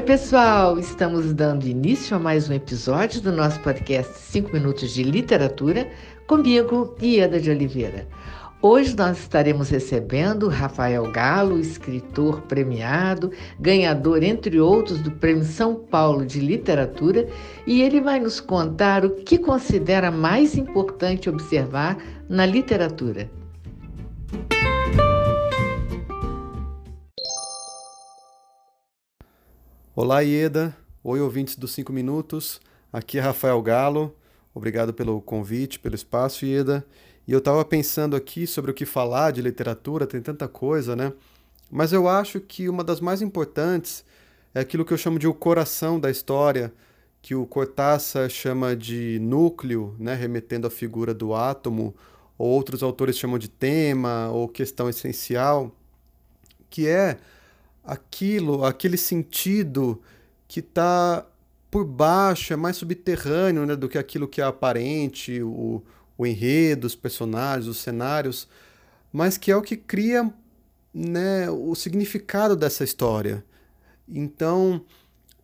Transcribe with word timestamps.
Oi, 0.00 0.06
pessoal! 0.06 0.78
Estamos 0.78 1.34
dando 1.34 1.68
início 1.68 2.16
a 2.16 2.18
mais 2.18 2.48
um 2.48 2.54
episódio 2.54 3.20
do 3.20 3.30
nosso 3.30 3.60
podcast 3.60 4.10
5 4.18 4.50
Minutos 4.50 4.94
de 4.94 5.02
Literatura, 5.02 5.90
comigo, 6.26 6.96
Ieda 7.02 7.38
de 7.38 7.50
Oliveira. 7.50 8.08
Hoje 8.62 8.96
nós 8.96 9.18
estaremos 9.18 9.68
recebendo 9.68 10.48
Rafael 10.48 11.12
Galo, 11.12 11.60
escritor 11.60 12.40
premiado, 12.42 13.30
ganhador, 13.60 14.22
entre 14.22 14.58
outros, 14.58 15.02
do 15.02 15.10
Prêmio 15.10 15.44
São 15.44 15.74
Paulo 15.74 16.24
de 16.24 16.40
Literatura, 16.40 17.28
e 17.66 17.82
ele 17.82 18.00
vai 18.00 18.18
nos 18.18 18.40
contar 18.40 19.04
o 19.04 19.10
que 19.10 19.36
considera 19.36 20.10
mais 20.10 20.56
importante 20.56 21.28
observar 21.28 21.98
na 22.26 22.46
literatura. 22.46 23.30
Olá, 29.92 30.20
Ieda. 30.20 30.76
Oi, 31.02 31.20
ouvintes 31.20 31.56
dos 31.56 31.72
5 31.72 31.92
Minutos. 31.92 32.60
Aqui 32.92 33.18
é 33.18 33.20
Rafael 33.20 33.60
Galo. 33.60 34.14
Obrigado 34.54 34.94
pelo 34.94 35.20
convite, 35.20 35.80
pelo 35.80 35.96
espaço, 35.96 36.46
Ieda. 36.46 36.86
E 37.26 37.32
eu 37.32 37.40
estava 37.40 37.64
pensando 37.64 38.14
aqui 38.14 38.46
sobre 38.46 38.70
o 38.70 38.74
que 38.74 38.86
falar 38.86 39.32
de 39.32 39.42
literatura, 39.42 40.06
tem 40.06 40.22
tanta 40.22 40.46
coisa, 40.46 40.94
né? 40.94 41.12
Mas 41.68 41.92
eu 41.92 42.06
acho 42.06 42.38
que 42.38 42.68
uma 42.68 42.84
das 42.84 43.00
mais 43.00 43.20
importantes 43.20 44.04
é 44.54 44.60
aquilo 44.60 44.84
que 44.84 44.92
eu 44.92 44.96
chamo 44.96 45.18
de 45.18 45.26
o 45.26 45.34
coração 45.34 45.98
da 45.98 46.08
história, 46.08 46.72
que 47.20 47.34
o 47.34 47.44
Cortázar 47.44 48.30
chama 48.30 48.76
de 48.76 49.18
núcleo, 49.20 49.96
né, 49.98 50.14
remetendo 50.14 50.68
à 50.68 50.70
figura 50.70 51.12
do 51.12 51.34
átomo, 51.34 51.96
ou 52.38 52.48
outros 52.48 52.84
autores 52.84 53.18
chamam 53.18 53.40
de 53.40 53.48
tema 53.48 54.30
ou 54.30 54.46
questão 54.46 54.88
essencial, 54.88 55.74
que 56.70 56.86
é 56.86 57.18
aquilo, 57.84 58.64
aquele 58.64 58.96
sentido 58.96 60.00
que 60.46 60.60
está 60.60 61.26
por 61.70 61.84
baixo, 61.84 62.52
é 62.52 62.56
mais 62.56 62.76
subterrâneo 62.76 63.64
né, 63.64 63.76
do 63.76 63.88
que 63.88 63.96
aquilo 63.96 64.26
que 64.26 64.40
é 64.40 64.44
aparente, 64.44 65.40
o, 65.42 65.82
o 66.18 66.26
enredo, 66.26 66.86
os 66.86 66.96
personagens, 66.96 67.66
os 67.66 67.78
cenários, 67.78 68.48
mas 69.12 69.38
que 69.38 69.50
é 69.50 69.56
o 69.56 69.62
que 69.62 69.76
cria 69.76 70.32
né, 70.92 71.48
o 71.48 71.74
significado 71.74 72.56
dessa 72.56 72.82
história. 72.82 73.44
Então, 74.08 74.84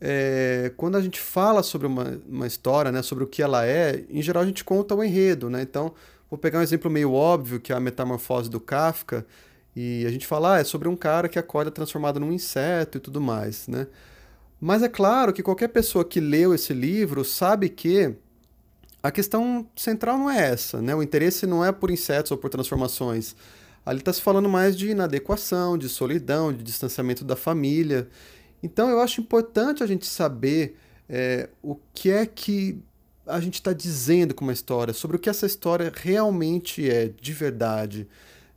é, 0.00 0.72
quando 0.76 0.96
a 0.96 1.00
gente 1.00 1.20
fala 1.20 1.62
sobre 1.62 1.86
uma, 1.86 2.20
uma 2.26 2.46
história, 2.46 2.90
né, 2.90 3.02
sobre 3.02 3.24
o 3.24 3.26
que 3.26 3.42
ela 3.42 3.66
é, 3.66 4.04
em 4.08 4.22
geral 4.22 4.42
a 4.42 4.46
gente 4.46 4.64
conta 4.64 4.94
o 4.94 5.04
enredo. 5.04 5.50
Né? 5.50 5.62
Então, 5.62 5.92
vou 6.30 6.38
pegar 6.38 6.58
um 6.58 6.62
exemplo 6.62 6.90
meio 6.90 7.12
óbvio, 7.12 7.60
que 7.60 7.72
é 7.72 7.76
a 7.76 7.80
metamorfose 7.80 8.48
do 8.48 8.60
Kafka, 8.60 9.26
e 9.76 10.04
a 10.06 10.10
gente 10.10 10.26
fala, 10.26 10.56
ah, 10.56 10.60
é 10.60 10.64
sobre 10.64 10.88
um 10.88 10.96
cara 10.96 11.28
que 11.28 11.38
acorda 11.38 11.70
transformado 11.70 12.20
num 12.20 12.32
inseto 12.32 12.98
e 12.98 13.00
tudo 13.00 13.20
mais, 13.20 13.66
né? 13.66 13.86
Mas 14.60 14.82
é 14.82 14.88
claro 14.88 15.32
que 15.32 15.42
qualquer 15.42 15.68
pessoa 15.68 16.04
que 16.04 16.20
leu 16.20 16.54
esse 16.54 16.72
livro 16.72 17.24
sabe 17.24 17.68
que 17.68 18.14
a 19.02 19.10
questão 19.10 19.66
central 19.76 20.16
não 20.16 20.30
é 20.30 20.50
essa, 20.50 20.80
né? 20.80 20.94
O 20.94 21.02
interesse 21.02 21.46
não 21.46 21.64
é 21.64 21.72
por 21.72 21.90
insetos 21.90 22.30
ou 22.30 22.38
por 22.38 22.48
transformações. 22.48 23.34
Ali 23.84 23.98
está 23.98 24.12
se 24.12 24.22
falando 24.22 24.48
mais 24.48 24.76
de 24.76 24.90
inadequação, 24.90 25.76
de 25.76 25.88
solidão, 25.88 26.52
de 26.52 26.62
distanciamento 26.62 27.24
da 27.24 27.36
família. 27.36 28.08
Então 28.62 28.88
eu 28.88 29.00
acho 29.00 29.20
importante 29.20 29.82
a 29.82 29.86
gente 29.86 30.06
saber 30.06 30.78
é, 31.08 31.50
o 31.62 31.76
que 31.92 32.10
é 32.10 32.24
que 32.24 32.80
a 33.26 33.40
gente 33.40 33.54
está 33.54 33.72
dizendo 33.72 34.34
com 34.34 34.44
uma 34.44 34.52
história, 34.52 34.94
sobre 34.94 35.16
o 35.16 35.20
que 35.20 35.28
essa 35.28 35.46
história 35.46 35.92
realmente 35.94 36.88
é, 36.88 37.08
de 37.08 37.32
verdade 37.32 38.06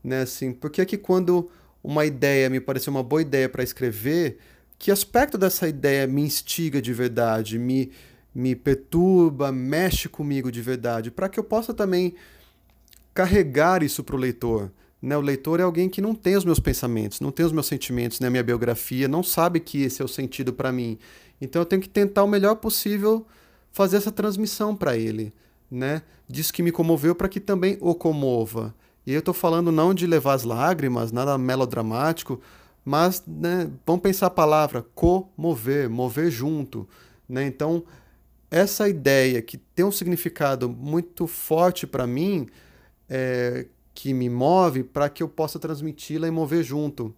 né? 0.04 0.22
Assim, 0.22 0.52
porque 0.52 0.82
é 0.82 0.86
que 0.86 0.98
quando 0.98 1.50
uma 1.84 2.06
ideia 2.06 2.50
me 2.50 2.60
pareceu 2.60 2.92
uma 2.92 3.04
boa 3.04 3.22
ideia 3.22 3.48
para 3.48 3.64
escrever, 3.64 4.38
que 4.78 4.92
aspecto 4.92 5.38
dessa 5.38 5.68
ideia 5.68 6.06
me 6.06 6.22
instiga 6.22 6.82
de 6.82 6.94
verdade, 6.94 7.58
me, 7.58 7.92
me 8.34 8.56
perturba, 8.56 9.52
mexe 9.52 10.08
comigo 10.08 10.52
de 10.52 10.62
verdade, 10.62 11.10
para 11.10 11.30
que 11.30 11.40
eu 11.40 11.44
possa 11.44 11.74
também 11.74 12.14
carregar 13.14 13.82
isso 13.82 14.04
para 14.04 14.16
o 14.16 14.20
leitor. 14.20 14.72
Né? 15.02 15.18
O 15.18 15.22
leitor 15.22 15.60
é 15.60 15.64
alguém 15.64 15.90
que 15.90 16.02
não 16.02 16.14
tem 16.14 16.36
os 16.36 16.46
meus 16.46 16.60
pensamentos, 16.60 17.20
não 17.20 17.32
tem 17.32 17.46
os 17.46 17.52
meus 17.52 17.68
sentimentos, 17.68 18.20
né? 18.20 18.30
minha 18.30 18.44
biografia, 18.44 19.08
não 19.08 19.24
sabe 19.24 19.60
que 19.60 19.82
esse 19.82 20.02
é 20.02 20.06
o 20.06 20.08
sentido 20.08 20.54
para 20.54 20.72
mim. 20.72 20.98
Então 21.40 21.62
eu 21.62 21.66
tenho 21.66 21.82
que 21.82 21.90
tentar 21.90 22.24
o 22.24 22.28
melhor 22.28 22.56
possível 22.56 23.26
fazer 23.72 23.98
essa 23.98 24.12
transmissão 24.12 24.76
para 24.76 24.98
ele, 24.98 25.34
né? 25.70 26.02
Disso 26.28 26.52
que 26.52 26.64
me 26.64 26.72
comoveu 26.72 27.14
para 27.14 27.30
que 27.30 27.40
também 27.40 27.78
o 27.80 27.94
comova. 27.94 28.74
E 29.08 29.14
eu 29.14 29.20
estou 29.20 29.34
falando 29.34 29.72
não 29.72 29.94
de 29.94 30.06
levar 30.06 30.34
as 30.34 30.44
lágrimas, 30.44 31.14
nada 31.14 31.38
melodramático, 31.38 32.42
mas 32.84 33.24
né, 33.26 33.72
vamos 33.86 34.02
pensar 34.02 34.28
a 34.28 34.30
palavra 34.30 34.86
comover, 34.94 35.90
mover 35.90 36.30
junto. 36.30 36.86
Né? 37.28 37.46
Então, 37.46 37.86
essa 38.52 38.90
ideia 38.90 39.42
que 39.42 39.58
tem 39.58 39.86
um 39.86 39.94
significado 39.94 40.68
muito 40.68 41.26
forte 41.26 41.88
para 41.88 42.06
mim, 42.06 42.50
é, 43.10 43.68
que 43.94 44.14
me 44.14 44.30
move 44.30 44.84
para 44.84 45.08
que 45.08 45.24
eu 45.24 45.30
possa 45.30 45.58
transmiti-la 45.58 46.28
e 46.28 46.32
mover 46.32 46.62
junto. 46.62 47.16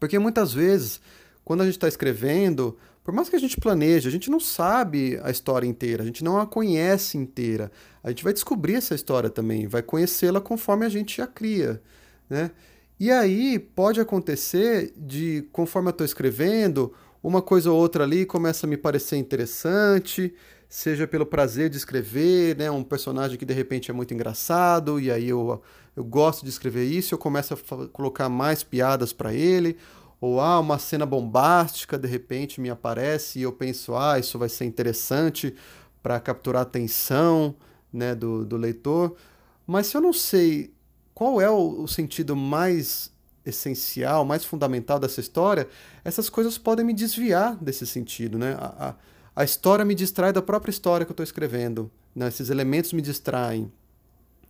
Porque 0.00 0.18
muitas 0.18 0.54
vezes, 0.54 1.02
quando 1.44 1.60
a 1.60 1.64
gente 1.66 1.74
está 1.74 1.86
escrevendo, 1.86 2.78
por 3.04 3.12
mais 3.12 3.28
que 3.28 3.36
a 3.36 3.38
gente 3.38 3.60
planeje, 3.60 4.08
a 4.08 4.10
gente 4.10 4.30
não 4.30 4.40
sabe 4.40 5.20
a 5.22 5.30
história 5.30 5.66
inteira, 5.66 6.02
a 6.02 6.06
gente 6.06 6.24
não 6.24 6.38
a 6.38 6.46
conhece 6.46 7.18
inteira. 7.18 7.70
A 8.02 8.08
gente 8.08 8.24
vai 8.24 8.32
descobrir 8.32 8.76
essa 8.76 8.94
história 8.94 9.28
também, 9.28 9.66
vai 9.66 9.82
conhecê-la 9.82 10.40
conforme 10.40 10.86
a 10.86 10.88
gente 10.88 11.20
a 11.20 11.26
cria, 11.26 11.82
né? 12.28 12.50
E 12.98 13.10
aí 13.10 13.58
pode 13.58 14.00
acontecer 14.00 14.94
de, 14.96 15.46
conforme 15.52 15.88
eu 15.88 15.90
estou 15.90 16.04
escrevendo, 16.04 16.94
uma 17.22 17.42
coisa 17.42 17.70
ou 17.70 17.78
outra 17.78 18.04
ali 18.04 18.24
começa 18.24 18.66
a 18.66 18.70
me 18.70 18.76
parecer 18.76 19.16
interessante, 19.16 20.34
seja 20.66 21.06
pelo 21.06 21.26
prazer 21.26 21.68
de 21.68 21.76
escrever, 21.76 22.56
né? 22.56 22.70
Um 22.70 22.82
personagem 22.82 23.36
que 23.36 23.44
de 23.44 23.52
repente 23.52 23.90
é 23.90 23.94
muito 23.94 24.14
engraçado, 24.14 24.98
e 24.98 25.10
aí 25.10 25.28
eu, 25.28 25.60
eu 25.94 26.04
gosto 26.04 26.42
de 26.42 26.48
escrever 26.48 26.84
isso, 26.84 27.14
eu 27.14 27.18
começo 27.18 27.52
a 27.52 27.88
colocar 27.88 28.30
mais 28.30 28.62
piadas 28.62 29.12
para 29.12 29.34
ele, 29.34 29.76
ou 30.20 30.40
ah, 30.40 30.60
uma 30.60 30.78
cena 30.78 31.04
bombástica 31.04 31.98
de 31.98 32.08
repente 32.08 32.60
me 32.60 32.70
aparece 32.70 33.38
e 33.38 33.42
eu 33.42 33.52
penso, 33.52 33.94
ah, 33.94 34.18
isso 34.18 34.38
vai 34.38 34.48
ser 34.48 34.64
interessante 34.64 35.54
para 36.02 36.20
capturar 36.20 36.60
a 36.60 36.62
atenção 36.62 37.54
né, 37.92 38.14
do, 38.14 38.44
do 38.44 38.56
leitor. 38.56 39.16
Mas 39.66 39.86
se 39.86 39.96
eu 39.96 40.00
não 40.00 40.12
sei 40.12 40.72
qual 41.14 41.40
é 41.40 41.48
o, 41.48 41.82
o 41.82 41.88
sentido 41.88 42.34
mais 42.34 43.12
essencial, 43.46 44.24
mais 44.24 44.44
fundamental 44.44 44.98
dessa 44.98 45.20
história, 45.20 45.68
essas 46.04 46.28
coisas 46.28 46.58
podem 46.58 46.84
me 46.84 46.92
desviar 46.92 47.56
desse 47.56 47.86
sentido. 47.86 48.38
Né? 48.38 48.54
A, 48.58 48.88
a, 48.88 48.94
a 49.42 49.44
história 49.44 49.84
me 49.84 49.94
distrai 49.94 50.32
da 50.32 50.42
própria 50.42 50.70
história 50.70 51.04
que 51.04 51.12
eu 51.12 51.14
estou 51.14 51.24
escrevendo. 51.24 51.90
Né? 52.14 52.28
Esses 52.28 52.50
elementos 52.50 52.92
me 52.92 53.02
distraem. 53.02 53.70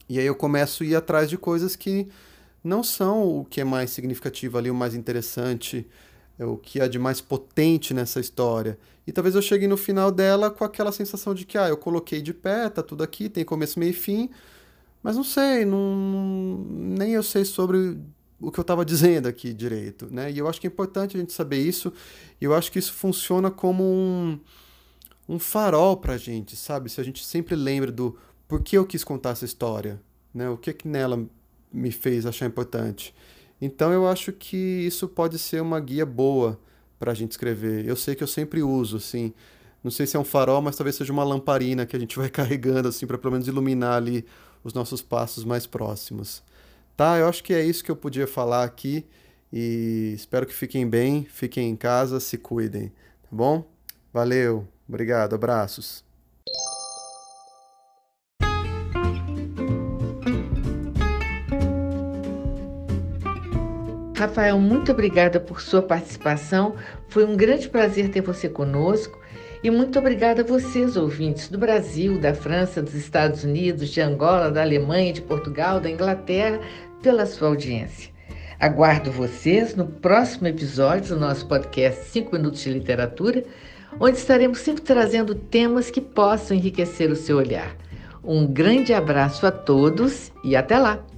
E 0.08 0.19
aí 0.19 0.26
eu 0.26 0.34
começo 0.34 0.82
a 0.82 0.86
ir 0.86 0.94
atrás 0.94 1.28
de 1.28 1.38
coisas 1.38 1.76
que 1.76 2.08
não 2.64 2.82
são 2.82 3.41
o 3.41 3.44
que 3.44 3.60
é 3.60 3.64
mais 3.64 3.91
significativo 3.91 4.56
ali, 4.56 4.70
o 4.70 4.75
mais 4.75 4.94
interessante, 4.94 5.86
é 6.38 6.47
o 6.47 6.56
que 6.56 6.80
há 6.80 6.88
de 6.88 6.98
mais 6.98 7.20
potente 7.20 7.92
nessa 7.92 8.19
história. 8.19 8.78
E 9.06 9.12
talvez 9.12 9.34
eu 9.34 9.42
chegue 9.42 9.69
no 9.69 9.76
final 9.76 10.10
dela 10.10 10.50
com 10.50 10.64
aquela 10.64 10.91
sensação 10.91 11.34
de 11.34 11.44
que, 11.44 11.58
ah, 11.58 11.69
eu 11.69 11.76
coloquei 11.76 12.22
de 12.22 12.32
pé, 12.32 12.70
tá 12.70 12.82
tudo 12.82 13.04
aqui, 13.04 13.28
tem 13.28 13.44
começo, 13.44 13.78
meio 13.78 13.91
e 13.91 13.92
fim, 13.94 14.30
mas 15.03 15.16
não 15.16 15.22
sei, 15.22 15.66
não, 15.66 16.64
nem 16.70 17.12
eu 17.12 17.22
sei 17.22 17.44
sobre 17.44 17.98
o 18.41 18.50
que 18.50 18.58
eu 18.58 18.62
estava 18.62 18.84
dizendo 18.84 19.28
aqui 19.28 19.53
direito, 19.53 20.08
né? 20.10 20.32
E 20.32 20.38
eu 20.38 20.48
acho 20.48 20.58
que 20.58 20.66
é 20.66 20.70
importante 20.70 21.16
a 21.16 21.20
gente 21.20 21.34
saber 21.34 21.58
isso, 21.58 21.92
e 22.41 22.44
eu 22.47 22.54
acho 22.54 22.72
que 22.72 22.78
isso 22.78 22.94
funciona 22.94 23.50
como 23.50 23.84
um, 23.84 24.41
um 25.28 25.38
farol 25.38 25.98
pra 25.98 26.16
gente, 26.16 26.56
sabe? 26.56 26.88
Se 26.88 27.00
a 27.00 27.04
gente 27.04 27.24
sempre 27.24 27.54
lembra 27.54 27.92
do 27.92 28.16
por 28.48 28.62
que 28.62 28.76
eu 28.76 28.86
quis 28.86 29.04
contar 29.04 29.30
essa 29.30 29.44
história, 29.44 30.00
né? 30.32 30.48
O 30.48 30.56
que 30.56 30.72
que 30.72 30.88
nela 30.88 31.28
me 31.74 31.90
fez 31.90 32.24
achar 32.24 32.46
importante. 32.46 33.14
Então 33.60 33.92
eu 33.92 34.06
acho 34.06 34.32
que 34.32 34.56
isso 34.56 35.09
pode 35.09 35.38
ser 35.38 35.60
uma 35.60 35.80
guia 35.80 36.06
boa 36.06 36.59
para 36.98 37.12
a 37.12 37.15
gente 37.15 37.32
escrever. 37.32 37.86
Eu 37.86 37.97
sei 37.97 38.15
que 38.15 38.22
eu 38.22 38.28
sempre 38.28 38.62
uso, 38.62 38.97
assim. 38.97 39.32
Não 39.82 39.91
sei 39.91 40.06
se 40.06 40.16
é 40.16 40.21
um 40.21 40.24
farol, 40.24 40.62
mas 40.62 40.76
talvez 40.76 40.97
seja 40.97 41.12
uma 41.12 41.24
lamparina 41.24 41.84
que 41.84 41.97
a 41.97 41.98
gente 41.98 42.16
vai 42.18 42.30
carregando, 42.30 42.88
assim, 42.88 43.06
para 43.06 43.18
pelo 43.18 43.32
menos 43.32 43.48
iluminar 43.48 43.97
ali 43.97 44.24
os 44.62 44.72
nossos 44.72 45.03
passos 45.03 45.44
mais 45.44 45.66
próximos. 45.66 46.42
Tá, 46.97 47.18
eu 47.18 47.28
acho 47.28 47.42
que 47.42 47.53
é 47.53 47.65
isso 47.65 47.84
que 47.84 47.91
eu 47.91 47.97
podia 47.97 48.27
falar 48.27 48.65
aqui. 48.65 49.04
E 49.53 50.12
espero 50.15 50.47
que 50.47 50.54
fiquem 50.54 50.88
bem, 50.88 51.24
fiquem 51.24 51.70
em 51.70 51.77
casa, 51.77 52.18
se 52.20 52.38
cuidem. 52.38 52.88
Tá 53.22 53.28
bom? 53.30 53.65
Valeu, 54.12 54.66
obrigado, 54.88 55.34
abraços. 55.34 56.04
Rafael, 64.26 64.59
muito 64.59 64.91
obrigada 64.91 65.38
por 65.38 65.60
sua 65.60 65.82
participação. 65.82 66.76
Foi 67.09 67.24
um 67.24 67.36
grande 67.36 67.68
prazer 67.68 68.09
ter 68.09 68.22
você 68.22 68.48
conosco. 68.48 69.18
E 69.62 69.71
muito 69.71 69.98
obrigada 69.98 70.42
a 70.42 70.44
vocês, 70.44 70.97
ouvintes 70.97 71.48
do 71.48 71.59
Brasil, 71.59 72.18
da 72.18 72.34
França, 72.34 72.82
dos 72.82 72.94
Estados 72.94 73.44
Unidos, 73.44 73.91
de 73.91 74.00
Angola, 74.00 74.50
da 74.50 74.62
Alemanha, 74.62 75.12
de 75.12 75.22
Portugal, 75.22 75.78
da 75.78 75.91
Inglaterra, 75.91 76.60
pela 77.03 77.26
sua 77.26 77.48
audiência. 77.48 78.10
Aguardo 78.59 79.10
vocês 79.10 79.74
no 79.74 79.86
próximo 79.86 80.48
episódio 80.48 81.15
do 81.15 81.20
nosso 81.20 81.47
podcast 81.47 82.04
5 82.06 82.34
Minutos 82.34 82.60
de 82.60 82.70
Literatura, 82.70 83.44
onde 84.00 84.16
estaremos 84.16 84.59
sempre 84.59 84.82
trazendo 84.82 85.34
temas 85.34 85.91
que 85.91 86.00
possam 86.00 86.56
enriquecer 86.56 87.10
o 87.10 87.16
seu 87.16 87.36
olhar. 87.36 87.77
Um 88.22 88.47
grande 88.47 88.94
abraço 88.94 89.47
a 89.47 89.50
todos 89.50 90.32
e 90.42 90.56
até 90.56 90.78
lá! 90.78 91.14